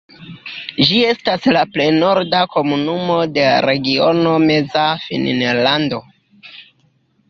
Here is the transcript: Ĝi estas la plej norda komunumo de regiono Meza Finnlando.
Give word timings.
Ĝi 0.87 1.01
estas 1.09 1.45
la 1.57 1.63
plej 1.75 1.87
norda 2.05 2.41
komunumo 2.55 3.21
de 3.37 3.47
regiono 3.69 4.35
Meza 4.51 4.91
Finnlando. 5.09 6.07